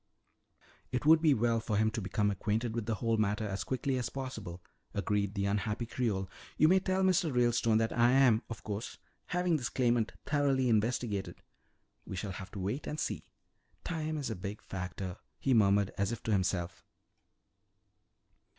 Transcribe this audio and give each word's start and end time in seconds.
"It 0.91 1.05
would 1.05 1.21
be 1.21 1.35
well 1.35 1.59
for 1.59 1.77
him 1.77 1.91
to 1.91 2.01
become 2.01 2.31
acquainted 2.31 2.73
with 2.73 2.87
the 2.87 2.95
whole 2.95 3.17
matter 3.17 3.47
as 3.47 3.63
quickly 3.63 3.99
as 3.99 4.09
possible," 4.09 4.63
agreed 4.95 5.35
the 5.35 5.45
unhappy 5.45 5.85
Creole. 5.85 6.27
"You 6.57 6.67
may 6.69 6.79
tell 6.79 7.03
Mr. 7.03 7.31
Ralestone 7.31 7.77
that 7.77 7.95
I 7.95 8.09
am, 8.13 8.41
of 8.49 8.63
course, 8.63 8.97
having 9.27 9.57
this 9.57 9.69
claimant 9.69 10.13
thoroughly 10.25 10.69
investigated. 10.69 11.43
We 12.03 12.15
shall 12.15 12.31
have 12.31 12.49
to 12.53 12.59
wait 12.59 12.87
and 12.87 12.99
see. 12.99 13.27
Time 13.83 14.17
is 14.17 14.31
a 14.31 14.35
big 14.35 14.63
factor," 14.63 15.17
he 15.37 15.53
murmured 15.53 15.91
as 15.99 16.11
if 16.11 16.23
to 16.23 16.31
himself. 16.31 16.83